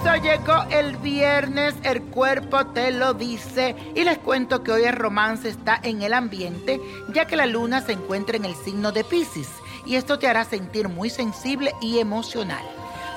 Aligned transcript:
Eso 0.00 0.16
llegó 0.16 0.62
el 0.70 0.96
viernes, 0.98 1.74
el 1.82 2.02
cuerpo 2.02 2.66
te 2.66 2.90
lo 2.90 3.14
dice. 3.14 3.74
Y 3.94 4.04
les 4.04 4.18
cuento 4.18 4.62
que 4.62 4.72
hoy 4.72 4.84
el 4.84 4.94
romance 4.94 5.48
está 5.48 5.80
en 5.82 6.02
el 6.02 6.12
ambiente, 6.12 6.80
ya 7.12 7.26
que 7.26 7.36
la 7.36 7.46
luna 7.46 7.80
se 7.80 7.92
encuentra 7.92 8.36
en 8.36 8.44
el 8.44 8.54
signo 8.54 8.92
de 8.92 9.04
Pisces. 9.04 9.48
Y 9.86 9.96
esto 9.96 10.18
te 10.18 10.28
hará 10.28 10.44
sentir 10.44 10.88
muy 10.88 11.10
sensible 11.10 11.72
y 11.80 11.98
emocional. 11.98 12.64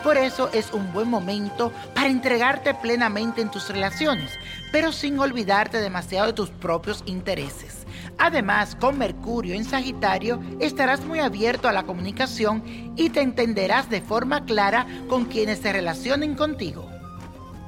Por 0.03 0.17
eso 0.17 0.49
es 0.53 0.71
un 0.71 0.93
buen 0.93 1.09
momento 1.09 1.71
para 1.93 2.07
entregarte 2.07 2.73
plenamente 2.73 3.41
en 3.41 3.51
tus 3.51 3.67
relaciones, 3.67 4.31
pero 4.71 4.91
sin 4.91 5.19
olvidarte 5.19 5.81
demasiado 5.81 6.27
de 6.27 6.33
tus 6.33 6.49
propios 6.49 7.03
intereses. 7.05 7.76
Además, 8.19 8.75
con 8.75 8.97
Mercurio 8.97 9.53
en 9.53 9.63
Sagitario 9.63 10.39
estarás 10.59 11.05
muy 11.05 11.19
abierto 11.19 11.67
a 11.67 11.73
la 11.73 11.83
comunicación 11.83 12.63
y 12.95 13.09
te 13.09 13.21
entenderás 13.21 13.89
de 13.89 14.01
forma 14.01 14.45
clara 14.45 14.87
con 15.07 15.25
quienes 15.25 15.59
se 15.59 15.71
relacionen 15.71 16.35
contigo. 16.35 16.89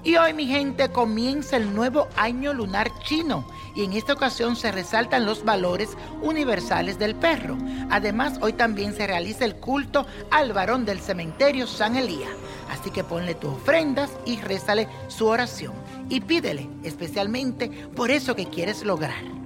Y 0.03 0.15
hoy 0.15 0.33
mi 0.33 0.47
gente 0.47 0.89
comienza 0.89 1.57
el 1.57 1.75
nuevo 1.75 2.07
año 2.15 2.53
lunar 2.53 2.89
chino 3.03 3.45
y 3.75 3.83
en 3.83 3.93
esta 3.93 4.13
ocasión 4.13 4.55
se 4.55 4.71
resaltan 4.71 5.25
los 5.25 5.43
valores 5.43 5.89
universales 6.21 6.97
del 6.97 7.15
perro. 7.15 7.57
Además 7.89 8.39
hoy 8.41 8.53
también 8.53 8.93
se 8.93 9.05
realiza 9.05 9.45
el 9.45 9.57
culto 9.57 10.07
al 10.31 10.53
varón 10.53 10.85
del 10.85 10.99
cementerio 10.99 11.67
San 11.67 11.97
Elías. 11.97 12.31
Así 12.71 12.91
que 12.91 13.03
ponle 13.03 13.35
tus 13.35 13.51
ofrendas 13.51 14.11
y 14.25 14.37
rézale 14.37 14.87
su 15.09 15.27
oración 15.27 15.73
y 16.07 16.21
pídele 16.21 16.69
especialmente 16.83 17.69
por 17.95 18.09
eso 18.09 18.35
que 18.35 18.45
quieres 18.45 18.85
lograr. 18.85 19.39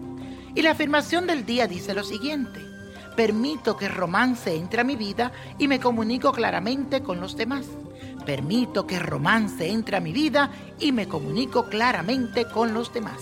Y 0.56 0.62
la 0.62 0.72
afirmación 0.72 1.25
del 1.25 1.46
día 1.46 1.68
dice 1.68 1.96
lo 1.96 2.03
siguiente. 2.03 2.62
Permito 3.16 3.75
que 3.75 3.88
romance 3.88 4.56
entre 4.56 4.81
a 4.81 4.84
mi 4.84 4.96
vida 4.96 5.31
y 5.58 5.68
me 5.68 5.80
comunico 5.80 6.31
claramente 6.31 7.02
con 7.02 7.19
los 7.19 7.36
demás. 7.36 7.66
Permito 8.25 8.86
que 8.86 9.00
romance 9.00 9.69
entre 9.69 9.97
a 9.97 10.00
mi 10.00 10.12
vida 10.12 10.52
y 10.80 10.91
me 10.91 11.08
comunico 11.08 11.66
claramente 11.66 12.46
con 12.46 12.74
los 12.74 12.94
demás. 12.94 13.19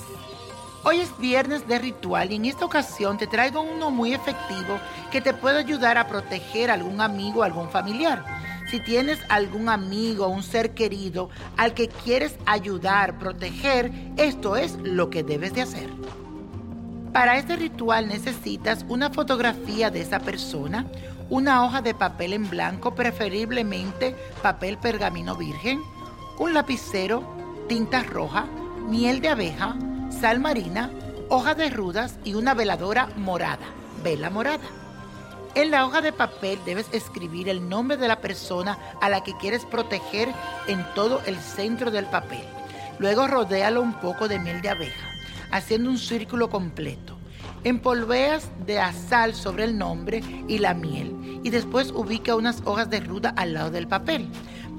Hoy 0.84 1.00
es 1.00 1.18
viernes 1.19 1.68
de 1.68 1.80
ritual 1.80 2.31
y 2.31 2.36
en 2.36 2.46
esta 2.46 2.66
ocasión 2.66 3.18
te 3.18 3.28
traigo 3.28 3.62
uno 3.62 3.92
muy 3.92 4.13
efectivo 4.13 4.80
que 5.12 5.22
te 5.22 5.34
puede 5.34 5.59
ayudar 5.59 5.98
a 5.98 6.08
proteger 6.08 6.69
a 6.69 6.74
algún 6.74 7.00
amigo 7.00 7.42
o 7.42 7.44
algún 7.44 7.69
familiar. 7.69 8.25
Si 8.69 8.80
tienes 8.81 9.19
algún 9.30 9.69
amigo 9.69 10.25
o 10.25 10.30
un 10.30 10.44
ser 10.44 10.74
querido 10.74 11.30
al 11.56 11.74
que 11.74 11.88
quieres 11.88 12.36
ayudar, 12.46 13.19
proteger, 13.19 13.92
esto 14.18 14.56
es 14.58 14.78
lo 14.81 15.09
que 15.09 15.24
debes 15.24 15.53
de 15.53 15.62
hacer. 15.62 15.90
Para 17.13 17.38
este 17.38 17.57
ritual 17.57 18.07
necesitas 18.07 18.85
una 18.88 19.09
fotografía 19.09 19.91
de 19.91 19.99
esa 19.99 20.19
persona, 20.22 20.85
una 21.29 21.66
hoja 21.66 21.81
de 21.81 21.94
papel 21.94 22.31
en 22.31 22.49
blanco, 22.49 22.95
preferiblemente 22.95 24.16
papel 24.41 24.77
pergamino 24.77 25.35
virgen, 25.35 25.81
un 26.39 26.53
lapicero, 26.53 27.23
tinta 27.67 28.03
roja, 28.03 28.45
miel 28.88 29.19
de 29.19 29.27
abeja, 29.27 29.75
sal 30.21 30.39
marina, 30.39 30.89
hoja 31.27 31.53
de 31.53 31.69
rudas 31.69 32.17
y 32.23 32.33
una 32.35 32.53
veladora 32.53 33.09
morada, 33.17 33.67
vela 34.01 34.29
morada. 34.29 34.63
En 35.53 35.69
la 35.69 35.85
hoja 35.85 36.00
de 36.00 36.13
papel 36.13 36.59
debes 36.66 36.88
escribir 36.94 37.50
el 37.50 37.67
nombre 37.67 37.97
de 37.97 38.07
la 38.07 38.21
persona 38.21 38.77
a 39.01 39.09
la 39.09 39.21
que 39.21 39.35
quieres 39.35 39.66
proteger 39.66 40.29
en 40.67 40.85
todo 40.95 41.21
el 41.25 41.38
centro 41.38 41.91
del 41.91 42.05
papel. 42.05 42.44
Luego 43.00 43.27
rodéalo 43.27 43.81
un 43.81 43.95
poco 43.95 44.29
de 44.29 44.39
miel 44.39 44.61
de 44.61 44.69
abeja, 44.69 45.10
haciendo 45.51 45.89
un 45.89 45.97
círculo 45.97 46.50
completo. 46.50 47.17
Empolveas 47.63 48.50
de 48.66 48.79
sal 49.07 49.35
sobre 49.35 49.66
el 49.66 49.78
nombre 49.78 50.22
y 50.47 50.57
la 50.57 50.73
miel 50.73 51.39
y 51.44 51.50
después 51.50 51.91
ubica 51.91 52.35
unas 52.35 52.62
hojas 52.66 52.89
de 52.89 53.00
ruda 53.00 53.34
al 53.35 53.53
lado 53.53 53.72
del 53.72 53.88
papel. 53.88 54.28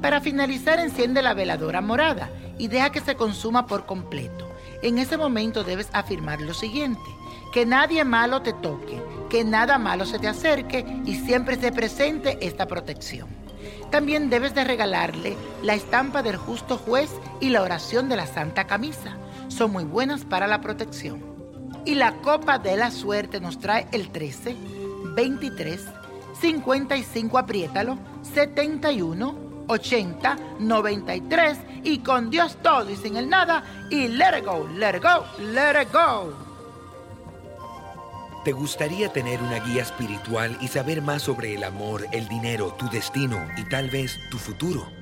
Para 0.00 0.20
finalizar 0.20 0.80
enciende 0.80 1.22
la 1.22 1.34
veladora 1.34 1.80
morada 1.80 2.28
y 2.58 2.68
deja 2.68 2.90
que 2.90 3.00
se 3.00 3.14
consuma 3.14 3.66
por 3.66 3.86
completo. 3.86 4.48
En 4.82 4.98
ese 4.98 5.16
momento 5.16 5.62
debes 5.62 5.88
afirmar 5.92 6.40
lo 6.40 6.54
siguiente, 6.54 7.08
que 7.52 7.64
nadie 7.64 8.04
malo 8.04 8.42
te 8.42 8.52
toque, 8.52 9.00
que 9.30 9.44
nada 9.44 9.78
malo 9.78 10.04
se 10.04 10.18
te 10.18 10.26
acerque 10.26 10.84
y 11.06 11.14
siempre 11.14 11.56
se 11.56 11.70
presente 11.70 12.38
esta 12.40 12.66
protección. 12.66 13.28
También 13.90 14.30
debes 14.30 14.54
de 14.54 14.64
regalarle 14.64 15.36
la 15.62 15.74
estampa 15.74 16.22
del 16.22 16.36
justo 16.36 16.78
juez 16.78 17.10
y 17.40 17.50
la 17.50 17.62
oración 17.62 18.08
de 18.08 18.16
la 18.16 18.26
Santa 18.26 18.66
Camisa. 18.66 19.16
Son 19.48 19.72
muy 19.72 19.84
buenas 19.84 20.24
para 20.24 20.46
la 20.46 20.60
protección. 20.60 21.22
Y 21.84 21.94
la 21.94 22.14
copa 22.16 22.58
de 22.58 22.76
la 22.76 22.90
suerte 22.90 23.40
nos 23.40 23.58
trae 23.58 23.86
el 23.92 24.10
13, 24.10 24.56
23, 25.14 25.80
55, 26.40 27.38
apriétalo, 27.38 27.98
71, 28.34 29.34
80, 29.68 30.38
93 30.58 31.58
y 31.84 31.98
con 31.98 32.30
Dios 32.30 32.56
todo 32.62 32.90
y 32.90 32.96
sin 32.96 33.16
el 33.16 33.28
nada 33.28 33.64
y 33.90 34.08
let 34.08 34.38
it 34.38 34.44
go, 34.44 34.68
let 34.76 34.96
it 34.96 35.02
go, 35.02 35.24
let 35.38 35.82
it 35.82 35.92
go. 35.92 36.32
¿Te 38.44 38.50
gustaría 38.50 39.12
tener 39.12 39.40
una 39.40 39.60
guía 39.60 39.82
espiritual 39.82 40.58
y 40.60 40.66
saber 40.66 41.00
más 41.00 41.22
sobre 41.22 41.54
el 41.54 41.62
amor, 41.62 42.04
el 42.10 42.26
dinero, 42.28 42.74
tu 42.76 42.88
destino 42.90 43.38
y 43.56 43.62
tal 43.68 43.88
vez 43.88 44.18
tu 44.30 44.38
futuro? 44.38 44.84